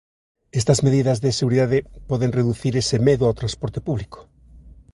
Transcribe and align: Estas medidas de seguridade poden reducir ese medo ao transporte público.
Estas 0.59 0.79
medidas 0.85 1.17
de 1.23 1.35
seguridade 1.39 1.79
poden 2.09 2.33
reducir 2.39 2.73
ese 2.83 2.97
medo 3.07 3.23
ao 3.25 3.37
transporte 3.39 3.79
público. 3.87 4.19